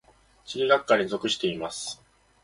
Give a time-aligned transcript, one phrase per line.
[0.45, 2.03] 地理学科に属しています。